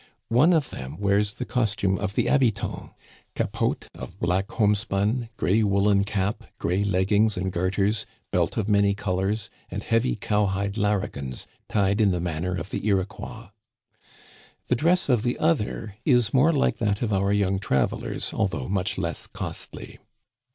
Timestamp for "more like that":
16.33-17.03